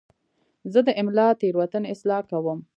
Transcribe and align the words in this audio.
زه 0.71 0.79
د 0.87 0.89
املا 1.01 1.27
تېروتنې 1.39 1.87
اصلاح 1.95 2.21
کوم. 2.29 2.59